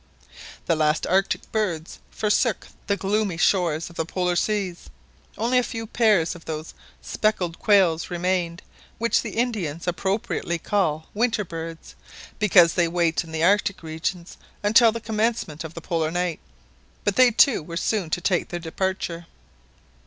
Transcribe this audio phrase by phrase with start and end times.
[0.65, 4.75] The last Arctic birds forsook the gloomy shores of the Polar Sea,
[5.37, 8.63] only a few pairs of those speckled quails remained
[8.97, 11.93] which the Indians appropriately call" winter birds,"
[12.39, 16.39] because they wait in the Arctic regions until the commencement of the Polar night,
[17.03, 19.27] but they too were soon to take their departure.